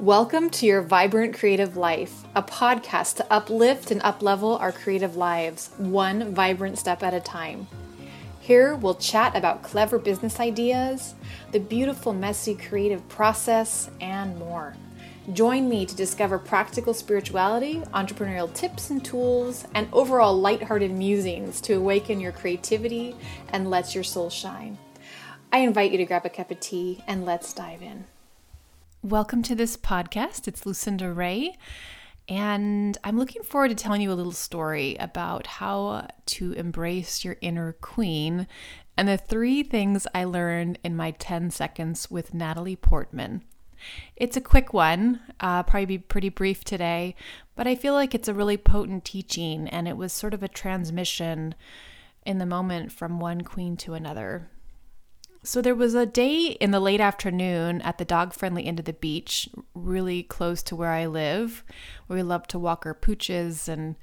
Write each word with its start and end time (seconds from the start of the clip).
Welcome 0.00 0.50
to 0.50 0.64
Your 0.64 0.82
Vibrant 0.82 1.34
Creative 1.34 1.76
Life, 1.76 2.22
a 2.36 2.42
podcast 2.42 3.16
to 3.16 3.32
uplift 3.32 3.90
and 3.90 4.00
uplevel 4.02 4.60
our 4.60 4.70
creative 4.70 5.16
lives, 5.16 5.70
one 5.76 6.32
vibrant 6.36 6.78
step 6.78 7.02
at 7.02 7.14
a 7.14 7.20
time. 7.20 7.66
Here 8.38 8.76
we'll 8.76 8.94
chat 8.94 9.34
about 9.34 9.64
clever 9.64 9.98
business 9.98 10.38
ideas, 10.38 11.16
the 11.50 11.58
beautiful, 11.58 12.12
messy 12.12 12.54
creative 12.54 13.08
process, 13.08 13.90
and 14.00 14.38
more. 14.38 14.76
Join 15.32 15.68
me 15.68 15.84
to 15.84 15.96
discover 15.96 16.38
practical 16.38 16.94
spirituality, 16.94 17.80
entrepreneurial 17.92 18.54
tips 18.54 18.90
and 18.90 19.04
tools, 19.04 19.66
and 19.74 19.88
overall 19.92 20.38
lighthearted 20.38 20.92
musings 20.92 21.60
to 21.62 21.72
awaken 21.72 22.20
your 22.20 22.30
creativity 22.30 23.16
and 23.48 23.68
let 23.68 23.96
your 23.96 24.04
soul 24.04 24.30
shine. 24.30 24.78
I 25.52 25.58
invite 25.58 25.90
you 25.90 25.98
to 25.98 26.04
grab 26.04 26.24
a 26.24 26.30
cup 26.30 26.52
of 26.52 26.60
tea 26.60 27.02
and 27.08 27.24
let's 27.24 27.52
dive 27.52 27.82
in. 27.82 28.04
Welcome 29.08 29.42
to 29.44 29.54
this 29.54 29.74
podcast. 29.78 30.46
It's 30.46 30.66
Lucinda 30.66 31.10
Ray, 31.10 31.56
and 32.28 32.98
I'm 33.02 33.16
looking 33.16 33.42
forward 33.42 33.70
to 33.70 33.74
telling 33.74 34.02
you 34.02 34.12
a 34.12 34.20
little 34.20 34.32
story 34.32 34.96
about 35.00 35.46
how 35.46 36.08
to 36.26 36.52
embrace 36.52 37.24
your 37.24 37.38
inner 37.40 37.72
queen 37.72 38.46
and 38.98 39.08
the 39.08 39.16
three 39.16 39.62
things 39.62 40.06
I 40.14 40.24
learned 40.24 40.78
in 40.84 40.94
my 40.94 41.12
10 41.12 41.50
seconds 41.52 42.10
with 42.10 42.34
Natalie 42.34 42.76
Portman. 42.76 43.44
It's 44.14 44.36
a 44.36 44.42
quick 44.42 44.74
one, 44.74 45.20
uh, 45.40 45.62
probably 45.62 45.86
be 45.86 45.98
pretty 45.98 46.28
brief 46.28 46.62
today, 46.62 47.14
but 47.56 47.66
I 47.66 47.76
feel 47.76 47.94
like 47.94 48.14
it's 48.14 48.28
a 48.28 48.34
really 48.34 48.58
potent 48.58 49.06
teaching, 49.06 49.68
and 49.68 49.88
it 49.88 49.96
was 49.96 50.12
sort 50.12 50.34
of 50.34 50.42
a 50.42 50.48
transmission 50.48 51.54
in 52.26 52.36
the 52.36 52.44
moment 52.44 52.92
from 52.92 53.20
one 53.20 53.40
queen 53.40 53.74
to 53.78 53.94
another. 53.94 54.50
So 55.42 55.62
there 55.62 55.74
was 55.74 55.94
a 55.94 56.04
day 56.04 56.56
in 56.60 56.72
the 56.72 56.80
late 56.80 57.00
afternoon 57.00 57.80
at 57.82 57.98
the 57.98 58.04
dog 58.04 58.34
friendly 58.34 58.66
end 58.66 58.78
of 58.78 58.84
the 58.84 58.92
beach, 58.92 59.48
really 59.74 60.22
close 60.22 60.62
to 60.64 60.76
where 60.76 60.90
I 60.90 61.06
live, 61.06 61.64
where 62.06 62.18
we 62.18 62.22
love 62.22 62.46
to 62.48 62.58
walk 62.58 62.84
our 62.84 62.94
pooches 62.94 63.68
and 63.68 63.96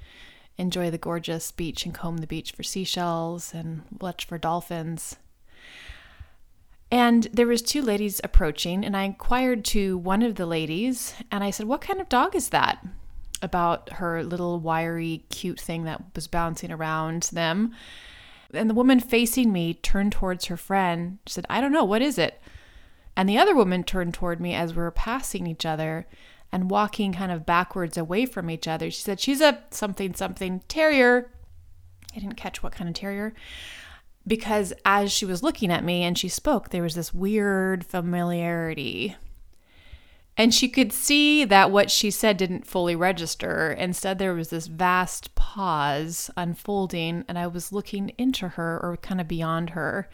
enjoy 0.56 0.90
the 0.90 0.98
gorgeous 0.98 1.52
beach 1.52 1.84
and 1.84 1.94
comb 1.94 2.18
the 2.18 2.26
beach 2.26 2.52
for 2.52 2.62
seashells 2.62 3.52
and 3.52 3.82
watch 4.00 4.24
for 4.24 4.38
dolphins. 4.38 5.16
And 6.90 7.24
there 7.32 7.46
was 7.46 7.62
two 7.62 7.82
ladies 7.82 8.20
approaching 8.24 8.84
and 8.84 8.96
I 8.96 9.02
inquired 9.02 9.64
to 9.66 9.98
one 9.98 10.22
of 10.22 10.36
the 10.36 10.46
ladies 10.46 11.14
and 11.30 11.44
I 11.44 11.50
said, 11.50 11.66
"What 11.66 11.80
kind 11.80 12.00
of 12.00 12.08
dog 12.08 12.34
is 12.34 12.48
that?" 12.50 12.84
about 13.42 13.92
her 13.94 14.24
little 14.24 14.58
wiry 14.58 15.24
cute 15.28 15.60
thing 15.60 15.84
that 15.84 16.02
was 16.14 16.26
bouncing 16.26 16.72
around 16.72 17.24
them. 17.24 17.74
And 18.56 18.68
the 18.70 18.74
woman 18.74 19.00
facing 19.00 19.52
me 19.52 19.74
turned 19.74 20.12
towards 20.12 20.46
her 20.46 20.56
friend. 20.56 21.18
She 21.26 21.34
said, 21.34 21.46
I 21.48 21.60
don't 21.60 21.72
know, 21.72 21.84
what 21.84 22.02
is 22.02 22.18
it? 22.18 22.40
And 23.16 23.28
the 23.28 23.38
other 23.38 23.54
woman 23.54 23.82
turned 23.82 24.14
toward 24.14 24.40
me 24.40 24.54
as 24.54 24.74
we 24.74 24.82
were 24.82 24.90
passing 24.90 25.46
each 25.46 25.64
other 25.64 26.06
and 26.52 26.70
walking 26.70 27.12
kind 27.12 27.32
of 27.32 27.46
backwards 27.46 27.96
away 27.96 28.26
from 28.26 28.50
each 28.50 28.68
other. 28.68 28.90
She 28.90 29.02
said, 29.02 29.20
She's 29.20 29.40
a 29.40 29.62
something 29.70 30.14
something 30.14 30.60
terrier. 30.68 31.30
I 32.14 32.18
didn't 32.18 32.36
catch 32.36 32.62
what 32.62 32.72
kind 32.72 32.88
of 32.88 32.94
terrier. 32.94 33.34
Because 34.26 34.72
as 34.84 35.12
she 35.12 35.24
was 35.24 35.42
looking 35.42 35.70
at 35.70 35.84
me 35.84 36.02
and 36.02 36.18
she 36.18 36.28
spoke, 36.28 36.70
there 36.70 36.82
was 36.82 36.94
this 36.94 37.14
weird 37.14 37.86
familiarity 37.86 39.16
and 40.36 40.54
she 40.54 40.68
could 40.68 40.92
see 40.92 41.44
that 41.44 41.70
what 41.70 41.90
she 41.90 42.10
said 42.10 42.36
didn't 42.36 42.66
fully 42.66 42.94
register. 42.94 43.72
Instead, 43.72 44.18
there 44.18 44.34
was 44.34 44.50
this 44.50 44.66
vast 44.66 45.34
pause 45.34 46.30
unfolding, 46.36 47.24
and 47.26 47.38
I 47.38 47.46
was 47.46 47.72
looking 47.72 48.10
into 48.18 48.48
her 48.48 48.78
or 48.82 48.98
kind 48.98 49.20
of 49.20 49.28
beyond 49.28 49.70
her. 49.70 50.10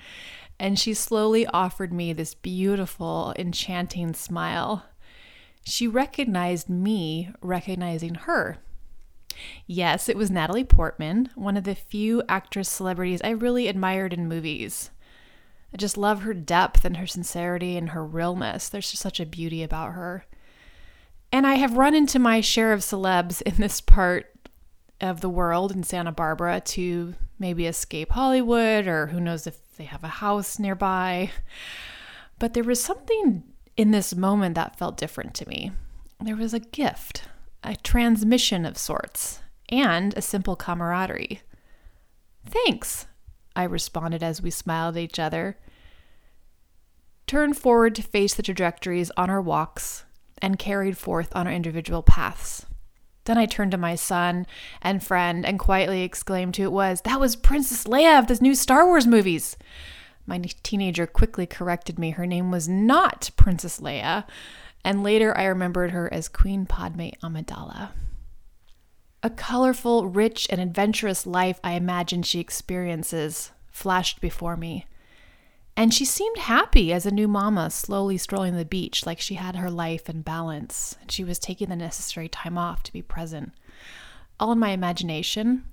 And 0.60 0.78
she 0.78 0.94
slowly 0.94 1.44
offered 1.48 1.92
me 1.92 2.12
this 2.12 2.34
beautiful, 2.34 3.34
enchanting 3.36 4.14
smile. 4.14 4.84
She 5.64 5.88
recognized 5.88 6.68
me 6.68 7.30
recognizing 7.40 8.14
her. 8.14 8.58
Yes, 9.66 10.08
it 10.08 10.16
was 10.16 10.30
Natalie 10.30 10.62
Portman, 10.62 11.30
one 11.34 11.56
of 11.56 11.64
the 11.64 11.74
few 11.74 12.22
actress 12.28 12.68
celebrities 12.68 13.20
I 13.24 13.30
really 13.30 13.66
admired 13.66 14.12
in 14.12 14.28
movies. 14.28 14.91
I 15.72 15.76
just 15.76 15.96
love 15.96 16.22
her 16.22 16.34
depth 16.34 16.84
and 16.84 16.98
her 16.98 17.06
sincerity 17.06 17.76
and 17.76 17.90
her 17.90 18.04
realness. 18.04 18.68
There's 18.68 18.90
just 18.90 19.02
such 19.02 19.20
a 19.20 19.26
beauty 19.26 19.62
about 19.62 19.92
her. 19.92 20.26
And 21.30 21.46
I 21.46 21.54
have 21.54 21.78
run 21.78 21.94
into 21.94 22.18
my 22.18 22.42
share 22.42 22.72
of 22.72 22.80
celebs 22.80 23.40
in 23.42 23.54
this 23.56 23.80
part 23.80 24.26
of 25.00 25.20
the 25.20 25.30
world 25.30 25.72
in 25.72 25.82
Santa 25.82 26.12
Barbara 26.12 26.60
to 26.60 27.14
maybe 27.38 27.66
escape 27.66 28.12
Hollywood 28.12 28.86
or 28.86 29.06
who 29.06 29.20
knows 29.20 29.46
if 29.46 29.76
they 29.76 29.84
have 29.84 30.04
a 30.04 30.08
house 30.08 30.58
nearby. 30.58 31.30
But 32.38 32.54
there 32.54 32.64
was 32.64 32.82
something 32.82 33.42
in 33.76 33.90
this 33.90 34.14
moment 34.14 34.54
that 34.56 34.78
felt 34.78 34.98
different 34.98 35.34
to 35.34 35.48
me. 35.48 35.72
There 36.20 36.36
was 36.36 36.54
a 36.54 36.60
gift, 36.60 37.24
a 37.64 37.76
transmission 37.76 38.66
of 38.66 38.76
sorts, 38.76 39.40
and 39.70 40.16
a 40.16 40.22
simple 40.22 40.54
camaraderie. 40.54 41.40
Thanks, 42.44 43.06
I 43.54 43.64
responded 43.64 44.22
as 44.22 44.42
we 44.42 44.50
smiled 44.50 44.96
at 44.96 45.02
each 45.02 45.18
other. 45.18 45.58
Turned 47.26 47.56
forward 47.56 47.94
to 47.94 48.02
face 48.02 48.34
the 48.34 48.42
trajectories 48.42 49.10
on 49.16 49.30
our 49.30 49.40
walks 49.40 50.04
and 50.38 50.58
carried 50.58 50.98
forth 50.98 51.34
on 51.34 51.46
our 51.46 51.52
individual 51.52 52.02
paths. 52.02 52.66
Then 53.24 53.38
I 53.38 53.46
turned 53.46 53.70
to 53.70 53.78
my 53.78 53.94
son 53.94 54.46
and 54.80 55.02
friend 55.02 55.46
and 55.46 55.58
quietly 55.58 56.02
exclaimed 56.02 56.56
who 56.56 56.64
it 56.64 56.72
was. 56.72 57.02
That 57.02 57.20
was 57.20 57.36
Princess 57.36 57.84
Leia 57.84 58.18
of 58.18 58.26
the 58.26 58.38
new 58.42 58.54
Star 58.54 58.84
Wars 58.86 59.06
movies. 59.06 59.56
My 60.26 60.40
teenager 60.62 61.06
quickly 61.06 61.46
corrected 61.46 61.98
me. 61.98 62.10
Her 62.10 62.26
name 62.26 62.50
was 62.50 62.68
not 62.68 63.30
Princess 63.36 63.80
Leia, 63.80 64.24
and 64.84 65.02
later 65.02 65.36
I 65.36 65.44
remembered 65.44 65.92
her 65.92 66.12
as 66.12 66.28
Queen 66.28 66.66
Padme 66.66 67.10
Amidala. 67.22 67.90
A 69.24 69.30
colorful, 69.30 70.08
rich, 70.08 70.48
and 70.50 70.60
adventurous 70.60 71.26
life 71.26 71.60
I 71.62 71.72
imagine 71.74 72.22
she 72.22 72.40
experiences 72.40 73.52
flashed 73.70 74.20
before 74.20 74.56
me. 74.56 74.86
And 75.76 75.94
she 75.94 76.04
seemed 76.04 76.38
happy 76.38 76.92
as 76.92 77.06
a 77.06 77.12
new 77.12 77.28
mama, 77.28 77.70
slowly 77.70 78.18
strolling 78.18 78.56
the 78.56 78.64
beach 78.64 79.06
like 79.06 79.20
she 79.20 79.34
had 79.34 79.56
her 79.56 79.70
life 79.70 80.10
in 80.10 80.22
balance, 80.22 80.96
and 81.00 81.10
she 81.10 81.22
was 81.22 81.38
taking 81.38 81.68
the 81.68 81.76
necessary 81.76 82.28
time 82.28 82.58
off 82.58 82.82
to 82.82 82.92
be 82.92 83.00
present. 83.00 83.52
All 84.40 84.50
in 84.52 84.58
my 84.58 84.70
imagination. 84.70 85.64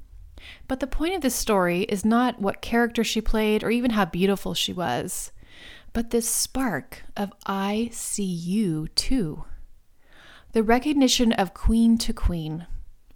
But 0.67 0.79
the 0.79 0.87
point 0.87 1.16
of 1.16 1.21
this 1.21 1.35
story 1.35 1.81
is 1.83 2.05
not 2.05 2.39
what 2.39 2.61
character 2.61 3.03
she 3.03 3.19
played 3.19 3.63
or 3.63 3.71
even 3.71 3.91
how 3.91 4.05
beautiful 4.05 4.53
she 4.53 4.71
was, 4.71 5.31
but 5.91 6.11
this 6.11 6.29
spark 6.29 7.01
of 7.17 7.33
I 7.47 7.89
see 7.91 8.23
you 8.23 8.89
too. 8.89 9.45
The 10.53 10.63
recognition 10.63 11.33
of 11.33 11.53
queen 11.53 11.97
to 11.97 12.13
queen 12.13 12.67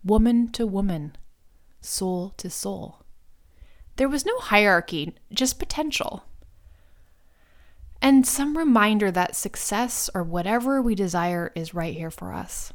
woman 0.03 0.51
to 0.51 0.67
woman, 0.67 1.15
soul 1.81 2.33
to 2.37 2.49
soul. 2.49 3.03
There 3.95 4.09
was 4.09 4.25
no 4.25 4.37
hierarchy, 4.39 5.15
just 5.31 5.59
potential. 5.59 6.23
And 8.01 8.27
some 8.27 8.57
reminder 8.57 9.11
that 9.11 9.35
success 9.35 10.09
or 10.13 10.23
whatever 10.23 10.81
we 10.81 10.95
desire 10.95 11.51
is 11.55 11.73
right 11.73 11.93
here 11.93 12.11
for 12.11 12.33
us. 12.33 12.73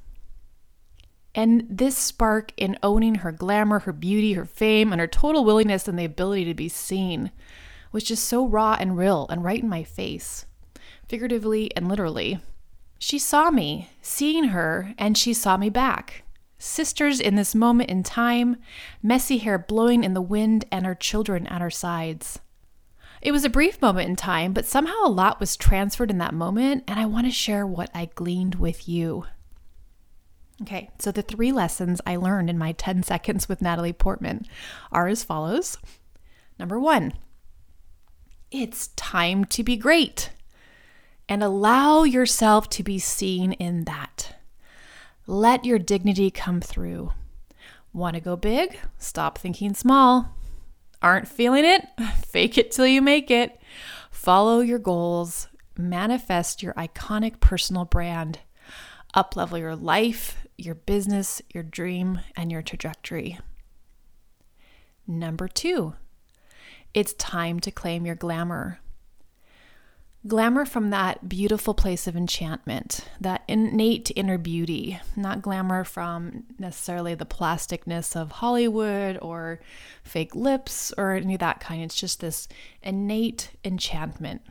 And 1.35 1.67
this 1.69 1.97
spark 1.97 2.53
in 2.57 2.79
owning 2.83 3.17
her 3.17 3.33
glamour, 3.33 3.81
her 3.81 3.93
beauty, 3.93 4.33
her 4.33 4.47
fame, 4.47 4.91
and 4.93 5.01
her 5.01 5.07
total 5.07 5.45
willingness 5.45 5.87
and 5.87 5.99
the 5.99 6.05
ability 6.05 6.47
to 6.47 6.55
be 6.55 6.69
seen 6.69 7.31
was 7.93 8.05
just 8.05 8.25
so 8.25 8.47
raw 8.47 8.77
and 8.81 8.97
real 8.97 9.27
and 9.29 9.45
right 9.45 9.63
in 9.63 9.69
my 9.69 9.85
face, 9.85 10.47
figuratively 11.09 11.75
and 11.77 11.89
literally. 11.89 12.41
She 12.99 13.19
saw 13.19 13.51
me, 13.51 13.91
seeing 14.01 14.45
her, 14.45 14.95
and 14.99 15.17
she 15.17 15.35
saw 15.35 15.57
me 15.57 15.69
back 15.69 16.25
sisters 16.59 17.21
in 17.21 17.37
this 17.37 17.55
moment 17.55 17.91
in 17.91 18.03
time, 18.03 18.57
messy 19.03 19.39
hair 19.39 19.59
blowing 19.59 20.05
in 20.05 20.15
the 20.15 20.21
wind, 20.21 20.65
and 20.71 20.85
our 20.85 20.95
children 20.95 21.47
at 21.47 21.63
our 21.63 21.71
sides. 21.71 22.41
It 23.21 23.33
was 23.33 23.45
a 23.45 23.51
brief 23.51 23.81
moment 23.83 24.09
in 24.09 24.17
time, 24.17 24.53
but 24.53 24.67
somehow 24.67 25.05
a 25.05 25.09
lot 25.09 25.41
was 25.41 25.57
transferred 25.57 26.11
in 26.11 26.19
that 26.19 26.35
moment, 26.35 26.85
and 26.87 27.01
I 27.01 27.07
want 27.07 27.27
to 27.27 27.33
share 27.33 27.67
what 27.67 27.91
I 27.95 28.11
gleaned 28.15 28.57
with 28.57 28.89
you. 28.89 29.25
Okay, 30.63 30.91
so 30.99 31.13
the 31.13 31.23
three 31.23 31.53
lessons 31.53 32.01
I 32.05 32.17
learned 32.17 32.51
in 32.51 32.59
my 32.59 32.73
10 32.73 33.05
seconds 33.05 33.49
with 33.49 33.63
Natalie 33.63 33.93
Portman 33.93 34.45
are 34.91 35.07
as 35.07 35.23
follows. 35.23 35.79
Number 36.59 36.81
one, 36.81 37.13
it's 38.51 38.89
time 38.89 39.45
to 39.47 39.63
be 39.63 39.77
great 39.77 40.31
and 41.29 41.43
allow 41.43 42.03
yourself 42.03 42.69
to 42.71 42.83
be 42.83 42.99
seen 42.99 43.53
in 43.53 43.85
that. 43.85 44.38
Let 45.31 45.67
your 45.67 45.79
dignity 45.79 46.31
come 46.31 46.63
through. 46.63 47.13
Want 47.93 48.15
to 48.15 48.21
go 48.21 48.35
big? 48.35 48.79
Stop 48.97 49.37
thinking 49.37 49.75
small. 49.75 50.35
Aren't 51.03 51.29
feeling 51.29 51.67
it? 51.67 51.87
Fake 52.27 52.57
it 52.57 52.71
till 52.71 52.87
you 52.87 53.03
make 53.03 53.31
it. 53.31 53.61
Follow 54.11 54.61
your 54.61 54.79
goals. 54.79 55.49
Manifest 55.77 56.63
your 56.63 56.73
iconic 56.73 57.41
personal 57.41 57.85
brand. 57.85 58.39
Uplevel 59.15 59.59
your 59.59 59.77
life, 59.77 60.47
your 60.57 60.75
business, 60.75 61.43
your 61.53 61.63
dream, 61.63 62.21
and 62.35 62.51
your 62.51 62.63
trajectory. 62.63 63.39
Number 65.07 65.47
two, 65.47 65.93
it's 66.95 67.13
time 67.13 67.61
to 67.61 67.71
claim 67.71 68.07
your 68.07 68.15
glamour. 68.15 68.81
Glamour 70.29 70.67
from 70.67 70.91
that 70.91 71.27
beautiful 71.27 71.73
place 71.73 72.07
of 72.07 72.15
enchantment, 72.15 73.09
that 73.19 73.43
innate 73.49 74.13
inner 74.15 74.37
beauty, 74.37 75.01
not 75.17 75.41
glamour 75.41 75.85
from 75.85 76.45
necessarily 76.59 77.15
the 77.15 77.25
plasticness 77.25 78.15
of 78.15 78.33
Hollywood 78.33 79.19
or 79.23 79.59
fake 80.05 80.35
lips 80.35 80.93
or 80.99 81.13
any 81.15 81.35
of 81.35 81.41
that 81.41 81.61
kind. 81.61 81.83
It's 81.83 81.99
just 81.99 82.21
this 82.21 82.47
innate 82.83 83.53
enchantment. 83.65 84.43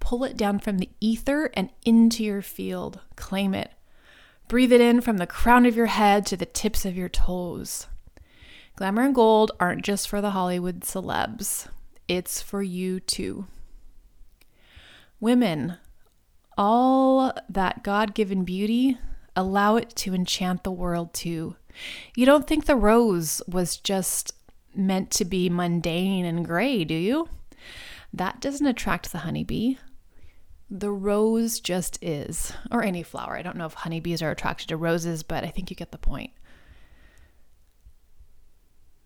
Pull 0.00 0.24
it 0.24 0.36
down 0.36 0.58
from 0.58 0.78
the 0.78 0.90
ether 1.00 1.52
and 1.54 1.70
into 1.84 2.24
your 2.24 2.42
field. 2.42 2.98
Claim 3.14 3.54
it. 3.54 3.70
Breathe 4.48 4.72
it 4.72 4.80
in 4.80 5.00
from 5.00 5.18
the 5.18 5.28
crown 5.28 5.64
of 5.64 5.76
your 5.76 5.86
head 5.86 6.26
to 6.26 6.36
the 6.36 6.44
tips 6.44 6.84
of 6.84 6.96
your 6.96 7.08
toes. 7.08 7.86
Glamour 8.74 9.02
and 9.02 9.14
gold 9.14 9.52
aren't 9.60 9.84
just 9.84 10.08
for 10.08 10.20
the 10.20 10.30
Hollywood 10.30 10.80
celebs, 10.80 11.68
it's 12.08 12.42
for 12.42 12.64
you 12.64 12.98
too. 12.98 13.46
Women, 15.22 15.76
all 16.58 17.32
that 17.48 17.84
God 17.84 18.12
given 18.12 18.42
beauty, 18.42 18.98
allow 19.36 19.76
it 19.76 19.94
to 19.98 20.14
enchant 20.14 20.64
the 20.64 20.72
world 20.72 21.14
too. 21.14 21.54
You 22.16 22.26
don't 22.26 22.48
think 22.48 22.66
the 22.66 22.74
rose 22.74 23.40
was 23.46 23.76
just 23.76 24.34
meant 24.74 25.12
to 25.12 25.24
be 25.24 25.48
mundane 25.48 26.24
and 26.24 26.44
gray, 26.44 26.82
do 26.82 26.94
you? 26.94 27.28
That 28.12 28.40
doesn't 28.40 28.66
attract 28.66 29.12
the 29.12 29.18
honeybee. 29.18 29.76
The 30.68 30.90
rose 30.90 31.60
just 31.60 32.02
is, 32.02 32.52
or 32.72 32.82
any 32.82 33.04
flower. 33.04 33.36
I 33.36 33.42
don't 33.42 33.56
know 33.56 33.66
if 33.66 33.74
honeybees 33.74 34.22
are 34.22 34.32
attracted 34.32 34.70
to 34.70 34.76
roses, 34.76 35.22
but 35.22 35.44
I 35.44 35.50
think 35.50 35.70
you 35.70 35.76
get 35.76 35.92
the 35.92 35.98
point. 35.98 36.32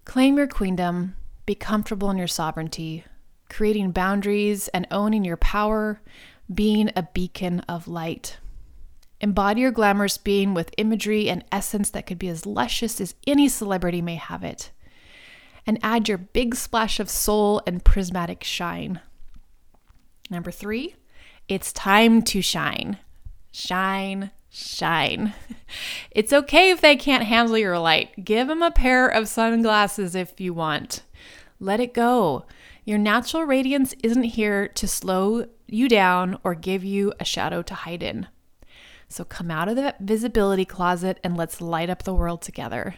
Claim 0.07 0.39
your 0.39 0.47
queendom, 0.47 1.15
be 1.45 1.55
comfortable 1.55 2.09
in 2.09 2.17
your 2.17 2.27
sovereignty, 2.27 3.05
creating 3.49 3.93
boundaries 3.93 4.69
and 4.69 4.87
owning 4.91 5.25
your 5.25 5.37
power, 5.37 6.01
being 6.53 6.91
a 6.95 7.03
beacon 7.03 7.61
of 7.61 7.89
light. 7.89 8.39
Embody 9.21 9.63
your 9.63 9.71
glamorous 9.71 10.19
being 10.19 10.53
with 10.53 10.75
imagery 10.77 11.29
and 11.31 11.45
essence 11.51 11.91
that 11.91 12.07
could 12.07 12.19
be 12.19 12.29
as 12.29 12.45
luscious 12.45 13.01
as 13.01 13.15
any 13.27 13.49
celebrity 13.49 14.03
may 14.03 14.17
have 14.17 14.45
it. 14.45 14.71
And 15.67 15.79
add 15.83 16.09
your 16.09 16.19
big 16.19 16.55
splash 16.55 17.01
of 17.01 17.11
soul 17.11 17.63
and 17.67 17.85
prismatic 17.85 18.45
shine. 18.45 19.01
Number 20.31 20.51
three, 20.51 20.95
it's 21.49 21.73
time 21.73 22.23
to 22.23 22.43
shine. 22.43 22.99
Shine, 23.53 24.31
shine. 24.51 25.33
It's 26.13 26.33
okay 26.33 26.71
if 26.71 26.81
they 26.81 26.97
can't 26.97 27.25
handle 27.25 27.59
your 27.59 27.79
light. 27.79 28.25
Give 28.25 28.49
them 28.49 28.63
a 28.63 28.71
pair 28.71 29.07
of 29.07 29.29
sunglasses 29.29 30.15
if 30.15 30.41
you 30.41 30.55
want. 30.55 31.03
Let 31.61 31.81
it 31.81 31.93
go. 31.93 32.47
Your 32.87 32.99
natural 32.99 33.43
radiance 33.43 33.97
isn't 34.05 34.23
here 34.23 34.69
to 34.69 34.87
slow 34.87 35.47
you 35.67 35.89
down 35.89 36.39
or 36.45 36.55
give 36.55 36.85
you 36.85 37.13
a 37.19 37.25
shadow 37.25 37.61
to 37.63 37.75
hide 37.75 38.01
in. 38.01 38.29
So 39.09 39.25
come 39.25 39.51
out 39.51 39.69
of 39.69 39.75
the 39.75 39.97
visibility 39.99 40.65
closet 40.65 41.19
and 41.25 41.37
let's 41.37 41.61
light 41.61 41.91
up 41.91 42.05
the 42.05 42.15
world 42.15 42.43
together. 42.43 42.95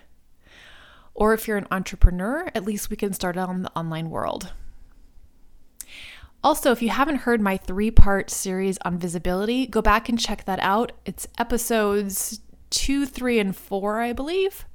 Or 1.14 1.32
if 1.32 1.48
you're 1.48 1.56
an 1.56 1.66
entrepreneur, 1.70 2.50
at 2.54 2.64
least 2.64 2.90
we 2.90 2.96
can 2.96 3.14
start 3.14 3.38
on 3.38 3.62
the 3.62 3.72
online 3.74 4.10
world. 4.10 4.52
Also, 6.44 6.70
if 6.70 6.82
you 6.82 6.90
haven't 6.90 7.20
heard 7.20 7.40
my 7.40 7.56
three 7.56 7.90
part 7.90 8.28
series 8.28 8.76
on 8.84 8.98
visibility, 8.98 9.66
go 9.66 9.80
back 9.80 10.10
and 10.10 10.20
check 10.20 10.44
that 10.44 10.60
out. 10.60 10.92
It's 11.06 11.26
episodes 11.38 12.40
two, 12.68 13.06
three, 13.06 13.38
and 13.38 13.56
four, 13.56 14.02
I 14.02 14.12
believe. 14.12 14.66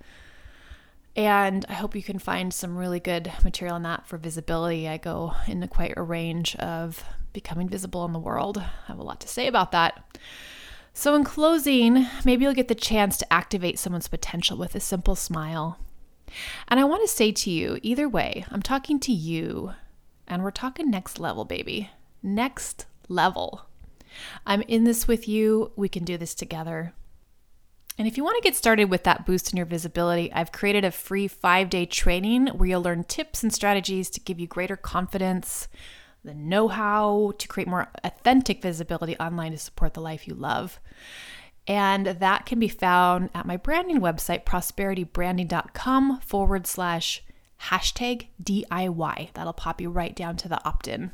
And 1.15 1.65
I 1.69 1.73
hope 1.73 1.95
you 1.95 2.01
can 2.01 2.17
find 2.17 2.53
some 2.53 2.77
really 2.77 2.99
good 2.99 3.31
material 3.43 3.75
on 3.75 3.83
that 3.83 4.07
for 4.07 4.17
visibility. 4.17 4.87
I 4.87 4.97
go 4.97 5.33
into 5.47 5.67
quite 5.67 5.93
a 5.95 6.01
range 6.01 6.55
of 6.55 7.03
becoming 7.33 7.69
visible 7.69 8.03
in 8.05 8.13
the 8.13 8.19
world. 8.19 8.57
I 8.57 8.69
have 8.87 8.99
a 8.99 9.03
lot 9.03 9.19
to 9.21 9.27
say 9.27 9.47
about 9.47 9.71
that. 9.71 10.17
So, 10.95 11.15
in 11.15 11.23
closing, 11.23 12.07
maybe 12.23 12.43
you'll 12.43 12.53
get 12.53 12.67
the 12.67 12.75
chance 12.75 13.17
to 13.17 13.33
activate 13.33 13.79
someone's 13.79 14.07
potential 14.07 14.57
with 14.57 14.75
a 14.75 14.79
simple 14.79 15.15
smile. 15.15 15.79
And 16.67 16.79
I 16.79 16.83
want 16.83 17.01
to 17.01 17.07
say 17.07 17.31
to 17.31 17.51
you, 17.51 17.79
either 17.81 18.07
way, 18.07 18.45
I'm 18.49 18.61
talking 18.61 18.99
to 19.01 19.11
you 19.11 19.73
and 20.27 20.43
we're 20.43 20.51
talking 20.51 20.89
next 20.89 21.19
level, 21.19 21.45
baby. 21.45 21.89
Next 22.21 22.85
level. 23.07 23.65
I'm 24.45 24.61
in 24.63 24.83
this 24.83 25.07
with 25.07 25.27
you. 25.27 25.71
We 25.75 25.89
can 25.89 26.05
do 26.05 26.17
this 26.17 26.33
together. 26.35 26.93
And 27.97 28.07
if 28.07 28.17
you 28.17 28.23
want 28.23 28.41
to 28.41 28.47
get 28.47 28.55
started 28.55 28.85
with 28.85 29.03
that 29.03 29.25
boost 29.25 29.51
in 29.51 29.57
your 29.57 29.65
visibility, 29.65 30.31
I've 30.33 30.51
created 30.51 30.83
a 30.83 30.91
free 30.91 31.27
five 31.27 31.69
day 31.69 31.85
training 31.85 32.47
where 32.47 32.69
you'll 32.69 32.81
learn 32.81 33.03
tips 33.03 33.43
and 33.43 33.53
strategies 33.53 34.09
to 34.11 34.19
give 34.19 34.39
you 34.39 34.47
greater 34.47 34.75
confidence, 34.75 35.67
the 36.23 36.33
know 36.33 36.69
how 36.69 37.33
to 37.37 37.47
create 37.47 37.67
more 37.67 37.89
authentic 38.03 38.61
visibility 38.61 39.15
online 39.17 39.51
to 39.51 39.57
support 39.57 39.93
the 39.93 40.01
life 40.01 40.27
you 40.27 40.33
love. 40.33 40.79
And 41.67 42.07
that 42.07 42.45
can 42.45 42.59
be 42.59 42.67
found 42.67 43.29
at 43.33 43.45
my 43.45 43.57
branding 43.57 44.01
website, 44.01 44.43
prosperitybranding.com 44.43 46.19
forward 46.21 46.67
slash 46.67 47.23
hashtag 47.69 48.27
DIY. 48.41 49.33
That'll 49.33 49.53
pop 49.53 49.79
you 49.79 49.89
right 49.89 50.15
down 50.15 50.35
to 50.37 50.49
the 50.49 50.63
opt 50.65 50.87
in. 50.87 51.11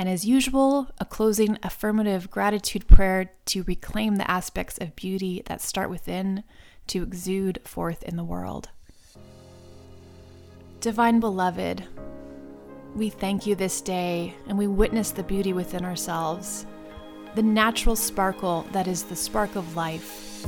And 0.00 0.08
as 0.08 0.24
usual, 0.24 0.88
a 0.98 1.04
closing 1.04 1.58
affirmative 1.62 2.30
gratitude 2.30 2.86
prayer 2.88 3.32
to 3.44 3.64
reclaim 3.64 4.16
the 4.16 4.30
aspects 4.30 4.78
of 4.78 4.96
beauty 4.96 5.42
that 5.44 5.60
start 5.60 5.90
within 5.90 6.42
to 6.86 7.02
exude 7.02 7.60
forth 7.66 8.02
in 8.04 8.16
the 8.16 8.24
world. 8.24 8.70
Divine 10.80 11.20
Beloved, 11.20 11.86
we 12.96 13.10
thank 13.10 13.46
you 13.46 13.54
this 13.54 13.82
day 13.82 14.34
and 14.48 14.56
we 14.56 14.66
witness 14.66 15.10
the 15.10 15.22
beauty 15.22 15.52
within 15.52 15.84
ourselves, 15.84 16.64
the 17.34 17.42
natural 17.42 17.94
sparkle 17.94 18.66
that 18.72 18.88
is 18.88 19.02
the 19.02 19.14
spark 19.14 19.54
of 19.54 19.76
life, 19.76 20.46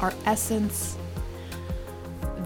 our 0.00 0.14
essence, 0.24 0.96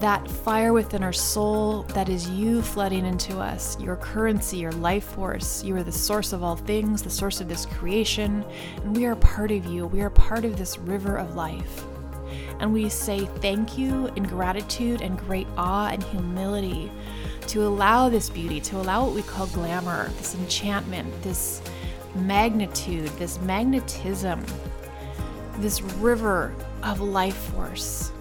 that 0.01 0.27
fire 0.27 0.73
within 0.73 1.03
our 1.03 1.13
soul 1.13 1.83
that 1.83 2.09
is 2.09 2.27
you 2.27 2.63
flooding 2.63 3.05
into 3.05 3.37
us, 3.37 3.79
your 3.79 3.95
currency, 3.97 4.57
your 4.57 4.71
life 4.71 5.03
force. 5.03 5.63
You 5.63 5.75
are 5.75 5.83
the 5.83 5.91
source 5.91 6.33
of 6.33 6.43
all 6.43 6.55
things, 6.55 7.03
the 7.03 7.09
source 7.09 7.39
of 7.39 7.47
this 7.47 7.67
creation, 7.67 8.43
and 8.77 8.97
we 8.97 9.05
are 9.05 9.15
part 9.15 9.51
of 9.51 9.63
you. 9.67 9.85
We 9.85 10.01
are 10.01 10.09
part 10.09 10.43
of 10.43 10.57
this 10.57 10.79
river 10.79 11.17
of 11.17 11.35
life. 11.35 11.85
And 12.59 12.73
we 12.73 12.89
say 12.89 13.25
thank 13.41 13.77
you 13.77 14.07
in 14.15 14.23
gratitude 14.23 15.03
and 15.03 15.19
great 15.19 15.47
awe 15.55 15.89
and 15.89 16.01
humility 16.01 16.91
to 17.47 17.63
allow 17.63 18.09
this 18.09 18.27
beauty, 18.27 18.59
to 18.61 18.77
allow 18.77 19.05
what 19.05 19.13
we 19.13 19.21
call 19.21 19.45
glamour, 19.47 20.09
this 20.17 20.33
enchantment, 20.33 21.09
this 21.21 21.61
magnitude, 22.15 23.09
this 23.19 23.39
magnetism, 23.41 24.43
this 25.57 25.81
river 25.81 26.55
of 26.81 27.01
life 27.01 27.35
force, 27.35 28.11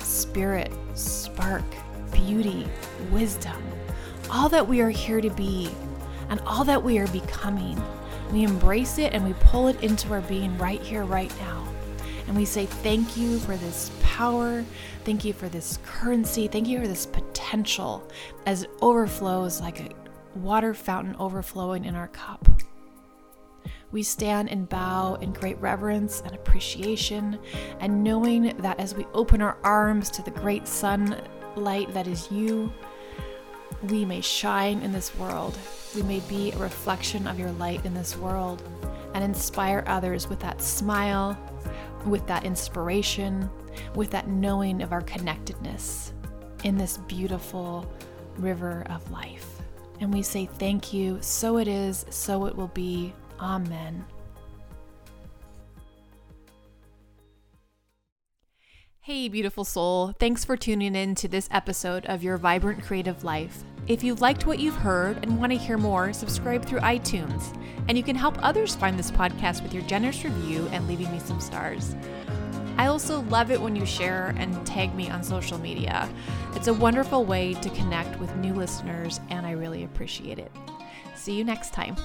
spirit, 0.00 0.72
spark, 0.94 1.64
beauty, 2.12 2.66
wisdom, 3.10 3.62
all 4.30 4.48
that 4.48 4.66
we 4.66 4.80
are 4.80 4.90
here 4.90 5.20
to 5.20 5.30
be, 5.30 5.70
and 6.28 6.40
all 6.40 6.64
that 6.64 6.82
we 6.82 6.98
are 6.98 7.08
becoming. 7.08 7.80
We 8.32 8.44
embrace 8.44 8.98
it 8.98 9.12
and 9.12 9.24
we 9.24 9.32
pull 9.40 9.68
it 9.68 9.82
into 9.82 10.12
our 10.12 10.20
being 10.22 10.56
right 10.58 10.80
here, 10.80 11.04
right 11.04 11.32
now. 11.40 11.66
And 12.28 12.36
we 12.36 12.44
say, 12.44 12.66
Thank 12.66 13.16
you 13.16 13.38
for 13.40 13.56
this 13.56 13.90
power. 14.02 14.64
Thank 15.04 15.24
you 15.24 15.32
for 15.32 15.48
this 15.48 15.78
currency. 15.84 16.46
Thank 16.46 16.68
you 16.68 16.80
for 16.80 16.86
this 16.86 17.06
potential 17.06 18.08
as 18.46 18.62
it 18.62 18.70
overflows 18.80 19.60
like 19.60 19.80
a 19.80 19.88
water 20.36 20.74
fountain 20.74 21.16
overflowing 21.18 21.84
in 21.84 21.96
our 21.96 22.08
cup. 22.08 22.48
We 23.92 24.04
stand 24.04 24.50
and 24.50 24.68
bow 24.68 25.16
in 25.16 25.32
great 25.32 25.60
reverence 25.60 26.22
and 26.24 26.32
appreciation, 26.34 27.38
and 27.80 28.04
knowing 28.04 28.56
that 28.58 28.78
as 28.78 28.94
we 28.94 29.04
open 29.14 29.42
our 29.42 29.58
arms 29.64 30.10
to 30.10 30.22
the 30.22 30.30
great 30.30 30.68
sunlight 30.68 31.92
that 31.92 32.06
is 32.06 32.30
you, 32.30 32.72
we 33.88 34.04
may 34.04 34.20
shine 34.20 34.80
in 34.82 34.92
this 34.92 35.14
world. 35.16 35.58
We 35.96 36.02
may 36.02 36.20
be 36.28 36.52
a 36.52 36.58
reflection 36.58 37.26
of 37.26 37.38
your 37.38 37.50
light 37.52 37.84
in 37.84 37.94
this 37.94 38.16
world 38.16 38.62
and 39.14 39.24
inspire 39.24 39.82
others 39.86 40.28
with 40.28 40.38
that 40.40 40.62
smile, 40.62 41.36
with 42.06 42.24
that 42.28 42.44
inspiration, 42.44 43.50
with 43.96 44.10
that 44.10 44.28
knowing 44.28 44.82
of 44.82 44.92
our 44.92 45.02
connectedness 45.02 46.12
in 46.62 46.76
this 46.76 46.98
beautiful 47.08 47.90
river 48.36 48.86
of 48.88 49.10
life. 49.10 49.62
And 49.98 50.12
we 50.14 50.22
say 50.22 50.46
thank 50.46 50.92
you. 50.92 51.18
So 51.20 51.58
it 51.58 51.66
is, 51.66 52.06
so 52.10 52.46
it 52.46 52.54
will 52.54 52.68
be. 52.68 53.12
Amen. 53.40 54.04
Hey, 59.00 59.28
beautiful 59.28 59.64
soul. 59.64 60.12
Thanks 60.20 60.44
for 60.44 60.58
tuning 60.58 60.94
in 60.94 61.14
to 61.16 61.26
this 61.26 61.48
episode 61.50 62.04
of 62.06 62.22
Your 62.22 62.36
Vibrant 62.36 62.84
Creative 62.84 63.24
Life. 63.24 63.64
If 63.88 64.04
you've 64.04 64.20
liked 64.20 64.46
what 64.46 64.58
you've 64.58 64.76
heard 64.76 65.16
and 65.22 65.38
want 65.38 65.52
to 65.52 65.58
hear 65.58 65.78
more, 65.78 66.12
subscribe 66.12 66.64
through 66.64 66.80
iTunes. 66.80 67.58
And 67.88 67.96
you 67.96 68.04
can 68.04 68.14
help 68.14 68.36
others 68.40 68.76
find 68.76 68.98
this 68.98 69.10
podcast 69.10 69.62
with 69.62 69.72
your 69.72 69.82
generous 69.84 70.22
review 70.22 70.68
and 70.70 70.86
leaving 70.86 71.10
me 71.10 71.18
some 71.18 71.40
stars. 71.40 71.96
I 72.76 72.86
also 72.86 73.22
love 73.22 73.50
it 73.50 73.60
when 73.60 73.74
you 73.74 73.84
share 73.84 74.34
and 74.36 74.64
tag 74.66 74.94
me 74.94 75.10
on 75.10 75.22
social 75.22 75.58
media. 75.58 76.08
It's 76.54 76.68
a 76.68 76.74
wonderful 76.74 77.24
way 77.24 77.54
to 77.54 77.70
connect 77.70 78.20
with 78.20 78.36
new 78.36 78.54
listeners, 78.54 79.18
and 79.30 79.46
I 79.46 79.52
really 79.52 79.84
appreciate 79.84 80.38
it. 80.38 80.52
See 81.14 81.34
you 81.34 81.42
next 81.42 81.72
time. 81.72 81.96